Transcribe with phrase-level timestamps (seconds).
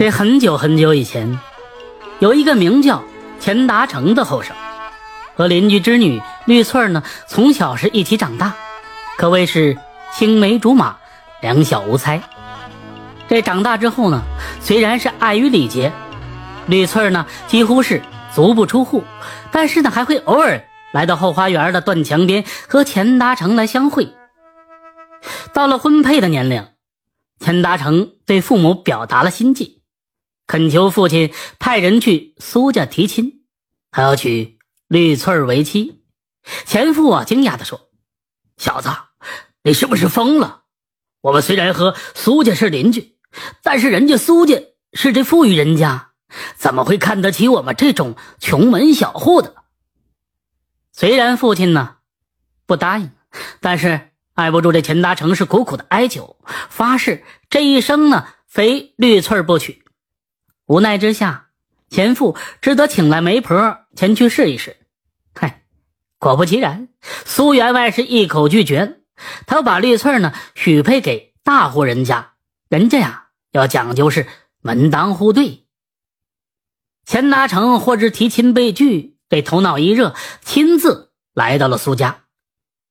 [0.00, 1.38] 这很久很久以前，
[2.20, 3.04] 有一个名叫
[3.38, 4.56] 钱达成的后生，
[5.36, 8.54] 和邻居之女绿翠儿呢，从小是一起长大，
[9.18, 9.76] 可谓是
[10.14, 10.96] 青梅竹马，
[11.42, 12.22] 两小无猜。
[13.28, 14.22] 这长大之后呢，
[14.62, 15.92] 虽然是碍于礼节，
[16.66, 18.00] 绿翠儿呢几乎是
[18.34, 19.04] 足不出户，
[19.52, 24.14] 但是呢还会偶尔来到后花园的断墙边和钱达成来相会。
[25.52, 26.68] 到了婚配的年龄，
[27.38, 29.79] 钱达成对父母表达了心迹。
[30.50, 33.44] 恳求父亲派人去苏家提亲，
[33.92, 34.58] 他要娶
[34.88, 36.02] 绿翠儿为妻。
[36.66, 37.88] 前父啊，惊讶地说
[38.58, 38.90] ：“小子，
[39.62, 40.62] 你是不是疯了？
[41.20, 43.16] 我们虽然和苏家是邻居，
[43.62, 44.60] 但是人家苏家
[44.92, 46.10] 是这富裕人家，
[46.56, 49.54] 怎么会看得起我们这种穷门小户的？”
[50.90, 51.98] 虽然父亲呢
[52.66, 53.12] 不答应，
[53.60, 56.36] 但是挨不住这钱达成是苦苦的哀求，
[56.68, 59.84] 发誓这一生呢非绿翠儿不娶。
[60.70, 61.48] 无奈之下，
[61.88, 64.76] 前父只得请来媒婆前去试一试。
[65.34, 65.64] 嗨，
[66.20, 66.86] 果不其然，
[67.26, 69.00] 苏员外是一口拒绝。
[69.48, 72.34] 他要把绿翠呢许配给大户人家，
[72.68, 74.28] 人家呀要讲究是
[74.62, 75.66] 门当户对。
[77.04, 82.26] 钱达成或是提亲被拒，这头脑一热，亲自来到了苏家，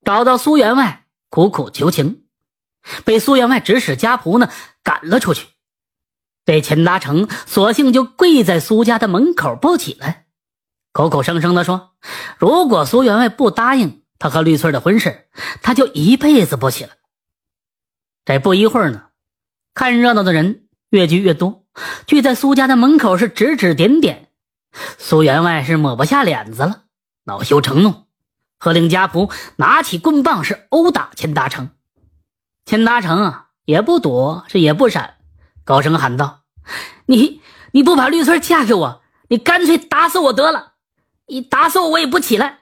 [0.04, 2.24] 找到苏员外苦苦求情，
[3.06, 4.50] 被苏员外指使家仆呢
[4.82, 5.46] 赶了出去。
[6.50, 10.26] 这钱达成索性就跪在苏家的门口不起来，
[10.90, 11.92] 口口声声的说
[12.40, 15.28] ：“如果苏员外不答应他和绿翠的婚事，
[15.62, 16.90] 他就一辈子不起来。”
[18.26, 19.10] 这不一会儿呢，
[19.74, 21.66] 看热闹的人越聚越多，
[22.08, 24.30] 聚在苏家的门口是指指点点。
[24.98, 26.82] 苏员外是抹不下脸子了，
[27.26, 28.06] 恼羞成怒，
[28.58, 31.70] 喝令家仆拿起棍棒是殴打钱达成。
[32.64, 35.14] 钱达成啊，也不躲，是也不闪，
[35.62, 36.39] 高声喊道。
[37.06, 37.40] 你
[37.72, 40.72] 你不把绿翠嫁给我，你干脆打死我得了！
[41.26, 42.60] 你打死我，我也不起来。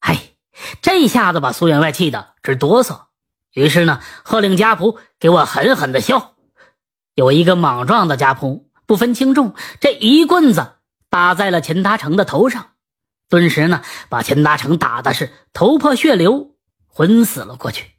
[0.00, 0.34] 哎，
[0.82, 3.06] 这一下子把苏员外气得直哆嗦。
[3.52, 6.34] 于是呢，喝令家仆给我狠狠的削。
[7.14, 10.74] 有一个莽撞的家仆，不分轻重，这一棍子
[11.08, 12.72] 打在了钱达成的头上，
[13.28, 16.54] 顿时呢，把钱达成打的是头破血流，
[16.86, 17.92] 昏死了过去。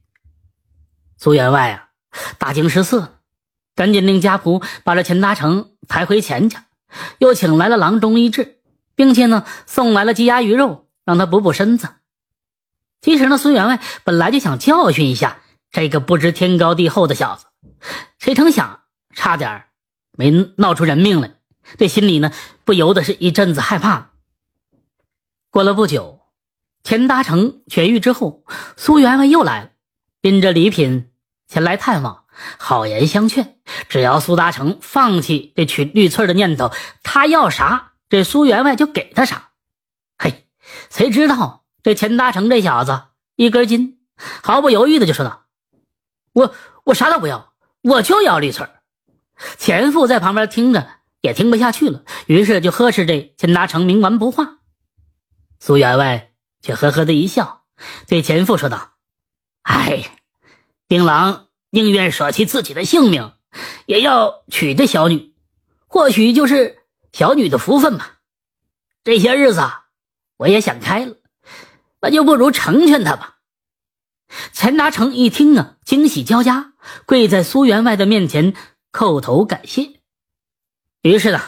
[1.17, 1.90] 苏员外啊，
[2.38, 3.19] 大惊失色。
[3.79, 6.66] 赶紧令家仆把这钱达成抬回钱家，
[7.17, 8.59] 又请来了郎中医治，
[8.94, 11.88] 并且呢送来了鸡鸭鱼肉，让他补补身子。
[13.00, 15.40] 其实呢，孙员外本来就想教训一下
[15.72, 17.45] 这个不知天高地厚的小子，
[18.17, 18.81] 谁成想
[19.16, 19.67] 差点
[20.11, 21.35] 没闹出人命来，
[21.78, 22.34] 这心里呢
[22.66, 24.09] 不由得是一阵子害怕。
[25.50, 26.19] 过了不久，
[26.84, 28.44] 钱达成痊愈之后，
[28.75, 29.69] 苏员外又来了，
[30.19, 31.09] 拎着礼品
[31.47, 32.19] 前来探望。
[32.57, 33.57] 好言相劝，
[33.89, 36.72] 只要苏达成放弃这娶绿翠的念头，
[37.03, 39.50] 他要啥，这苏员外就给他啥。
[40.17, 40.47] 嘿，
[40.89, 43.03] 谁知道这钱达成这小子
[43.35, 43.99] 一根筋，
[44.41, 45.45] 毫不犹豫的就说道
[46.33, 46.55] ：“我
[46.85, 48.67] 我啥都不要，我就要绿翠
[49.57, 50.88] 前夫在旁边听着
[51.22, 54.59] 也听不下去了，于是就呵斥这钱达成冥顽不化。
[55.59, 57.63] 苏员外却呵呵的一笑，
[58.07, 58.91] 对前夫说道
[59.63, 60.05] ：“哎，
[60.88, 63.34] 丁郎。”宁愿舍弃自己的性命，
[63.85, 65.34] 也要娶这小女，
[65.88, 66.80] 或许就是
[67.13, 68.18] 小女的福分吧。
[69.03, 69.62] 这些日子
[70.38, 71.16] 我也想开了，
[72.02, 73.38] 那就不如成全她吧。
[74.52, 76.74] 钱达成一听啊，惊喜交加，
[77.06, 78.53] 跪在苏员外的面前
[78.91, 80.00] 叩头感谢。
[81.02, 81.41] 于是呢，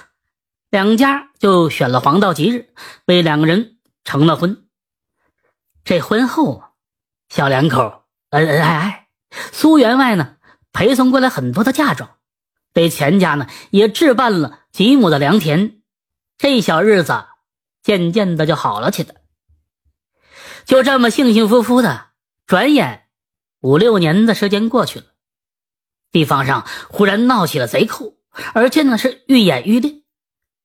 [0.70, 2.74] 两家就选了黄道吉日，
[3.06, 4.66] 为两个人成了婚。
[5.84, 6.70] 这婚后啊，
[7.30, 9.00] 小两口恩恩爱爱。
[9.52, 10.36] 苏员外呢，
[10.74, 12.18] 陪送过来很多的嫁妆，
[12.74, 15.81] 给钱家呢也置办了几亩的良田，
[16.38, 17.25] 这小日子
[17.81, 19.16] 渐渐的就好了起来。
[20.66, 22.08] 就这么幸幸福福的，
[22.46, 23.08] 转眼
[23.62, 25.06] 五六年的时间过去了，
[26.12, 28.16] 地方上忽然闹起了贼寇，
[28.53, 30.04] 而且呢是愈演愈烈，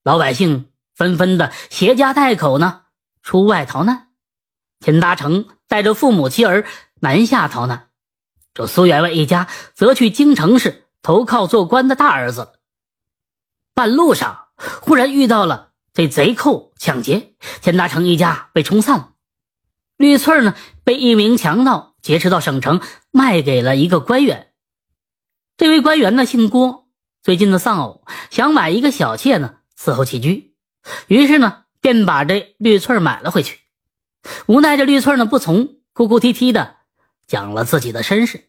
[0.03, 2.83] 老百姓纷纷的携家带口呢
[3.23, 4.09] 出外逃难，
[4.81, 6.67] 钱达成带着父母妻儿
[7.01, 7.89] 南下逃难。
[8.57, 12.55] 这苏员外一家则去京城市投靠做官的大儿子。
[13.75, 19.11] 半路上，忽然遇到了这贼寇抢劫，钱达成一家被冲散了。
[19.99, 20.55] 绿翠呢，
[20.85, 22.81] 被一名强盗劫持到省城，
[23.11, 24.55] 卖给了一个官员。
[25.59, 26.89] 这位官员呢，姓郭，
[27.23, 30.55] 最近的丧偶，想买一个小妾呢伺候起居，
[31.09, 33.59] 于是呢，便把这绿翠买了回去。
[34.47, 36.77] 无奈这绿翠呢不从，哭哭啼啼的。
[37.27, 38.49] 讲了自己的身世，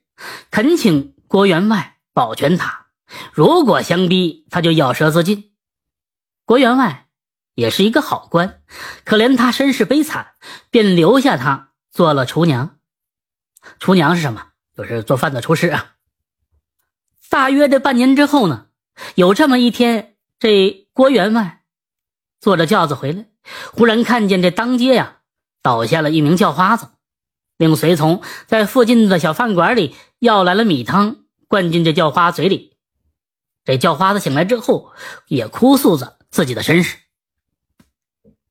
[0.51, 2.87] 恳请郭员外保全他，
[3.33, 5.51] 如果相逼，他就咬舌自尽。
[6.45, 7.07] 郭员外
[7.55, 8.61] 也是一个好官，
[9.03, 10.33] 可怜他身世悲惨，
[10.69, 12.77] 便留下他做了厨娘。
[13.79, 14.47] 厨娘是什么？
[14.75, 15.95] 就是做饭的厨师啊。
[17.29, 18.67] 大约这半年之后呢，
[19.15, 21.63] 有这么一天，这郭员外
[22.39, 23.25] 坐着轿子回来，
[23.73, 25.17] 忽然看见这当街呀
[25.61, 26.91] 倒下了一名叫花子，
[27.57, 31.17] 令随从在附近的小饭馆里要来了米汤，
[31.47, 32.77] 灌进这叫花嘴里。
[33.65, 34.91] 这叫花子醒来之后，
[35.27, 36.97] 也哭诉着自己的身世。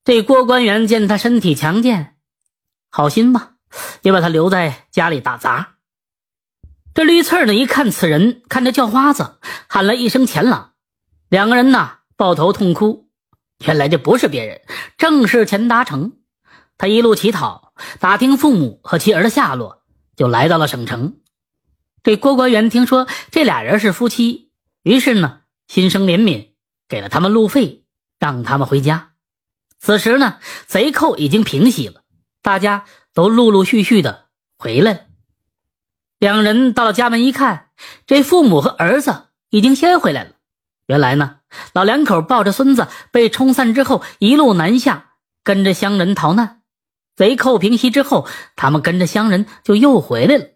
[0.04, 2.16] 这郭官员见他身体强健，
[2.90, 3.52] 好心吧，
[4.02, 5.76] 也把他留在家里打杂。
[6.94, 9.38] 这绿刺儿呢，一看此人，看着叫花子，
[9.68, 10.72] 喊了一声“钱郎”，
[11.28, 13.08] 两个人呐抱头痛哭。
[13.64, 14.60] 原来这不是别人，
[14.98, 16.12] 正是钱达成。
[16.78, 17.65] 他一路乞讨，
[18.00, 19.82] 打听父母和妻儿的下落，
[20.16, 21.16] 就来到了省城。
[22.02, 24.50] 这郭官员听说这俩人是夫妻，
[24.82, 26.50] 于是呢心生怜悯，
[26.88, 27.84] 给了他们路费，
[28.18, 29.10] 让他们回家。
[29.78, 32.02] 此时呢，贼寇已经平息了，
[32.42, 34.26] 大家都陆陆续续的
[34.56, 35.00] 回来了。
[36.18, 37.68] 两人到了家门一看，
[38.06, 40.30] 这父母和儿子已经先回来了。
[40.86, 41.40] 原来呢，
[41.74, 45.10] 老两口抱着孙子被冲散之后，一路南下，
[45.44, 46.55] 跟着乡人逃难。
[47.16, 50.46] 贼寇平息之后，他们跟着乡人就又回来了。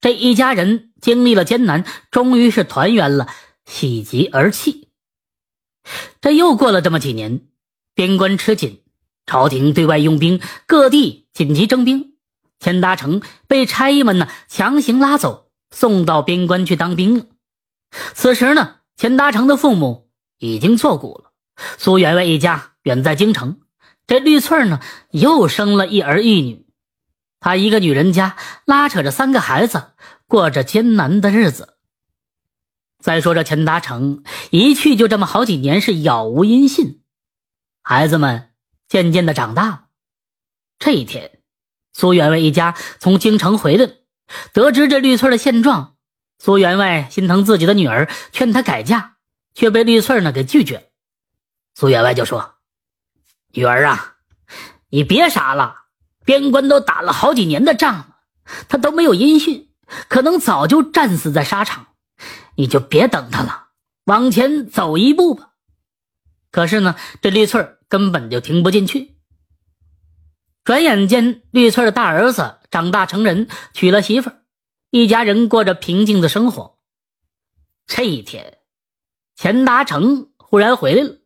[0.00, 3.28] 这一家人经历了艰难，终于是团圆了，
[3.66, 4.88] 喜极而泣。
[6.20, 7.40] 这又过了这么几年，
[7.94, 8.82] 边关吃紧，
[9.26, 12.14] 朝廷对外用兵，各地紧急征兵。
[12.60, 17.26] 钱达成被差役们呢强行拉走，送到边关去当兵了。
[18.14, 21.32] 此时呢，钱达成的父母已经作古了，
[21.76, 23.60] 苏员外一家远在京城。
[24.08, 26.66] 这绿翠呢，又生了一儿一女，
[27.38, 29.92] 她一个女人家拉扯着三个孩子，
[30.26, 31.76] 过着艰难的日子。
[32.98, 37.02] 再说这钱达成一去就这么好几年，是杳无音信。
[37.82, 38.50] 孩子们
[38.88, 39.88] 渐渐的长大。
[40.78, 41.38] 这一天。
[41.92, 43.90] 苏员外一家从京城回来，
[44.52, 45.96] 得知这绿翠的现状，
[46.38, 49.16] 苏员外心疼自己的女儿，劝她改嫁，
[49.52, 50.90] 却被绿翠呢给拒绝。
[51.74, 52.54] 苏员外就说
[53.52, 54.16] ：“女儿啊，
[54.90, 55.84] 你别傻了，
[56.24, 58.16] 边关都打了好几年的仗了，
[58.68, 59.70] 他都没有音讯，
[60.08, 61.88] 可能早就战死在沙场，
[62.56, 63.68] 你就别等他了，
[64.04, 65.52] 往前走一步吧。”
[66.50, 69.16] 可是呢，这绿翠根本就听不进去。
[70.64, 74.42] 转眼间，绿翠的大儿子长大成人，娶了媳妇儿，
[74.90, 76.78] 一家人过着平静的生活。
[77.86, 78.58] 这一天，
[79.34, 81.16] 钱达成忽然回来了。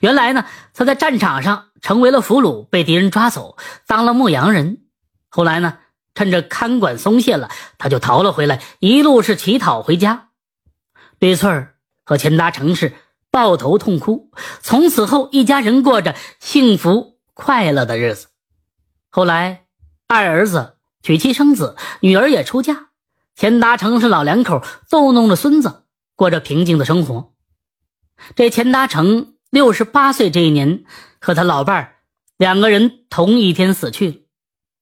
[0.00, 0.44] 原来呢，
[0.74, 3.56] 他在战场上成为了俘虏，被敌人抓走，
[3.86, 4.82] 当了牧羊人。
[5.28, 5.78] 后来呢，
[6.14, 10.28] 趁着看管松懈了，他就逃了回来，一路是乞讨回家。
[11.18, 12.94] 李翠儿和钱达成是
[13.30, 14.30] 抱头痛哭。
[14.60, 18.28] 从此后，一家人过着幸福快乐的日子。
[19.08, 19.66] 后来，
[20.08, 22.88] 二儿子娶妻生子，女儿也出嫁。
[23.36, 25.84] 钱达成是老两口逗弄着孙子，
[26.16, 27.32] 过着平静的生活。
[28.34, 30.84] 这钱达成六十八岁这一年，
[31.20, 31.96] 和他老伴儿
[32.36, 34.26] 两个人同一天死去，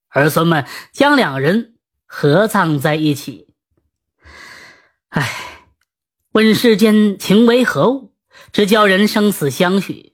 [0.09, 3.49] 儿孙们将两人合葬在一起。
[5.09, 5.27] 唉，
[6.33, 8.13] 问世间情为何物，
[8.53, 10.13] 只叫人生死相许。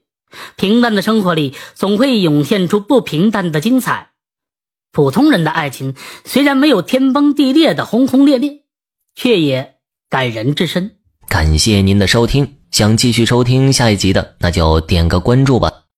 [0.55, 4.11] 平淡的生活里，总会涌现出不平淡的精彩。
[4.91, 8.63] 普通人的爱情虽然没有天崩地裂的轰轰烈烈，
[9.13, 9.75] 却也
[10.09, 10.97] 感人至深。
[11.27, 15.84] 感谢您的收听，想继续收听下一集的，那就点个关注吧。